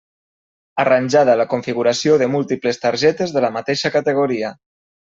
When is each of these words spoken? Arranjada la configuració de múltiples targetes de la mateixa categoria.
Arranjada 0.83 1.35
la 1.41 1.45
configuració 1.51 2.17
de 2.23 2.31
múltiples 2.39 2.83
targetes 2.89 3.37
de 3.39 3.47
la 3.49 3.55
mateixa 3.61 3.97
categoria. 4.01 4.55